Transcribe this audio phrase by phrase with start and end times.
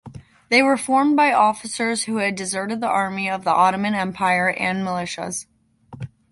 [0.49, 4.79] They were formed by officers who had deserted the Army of the Ottoman Empire and
[4.79, 5.45] militias.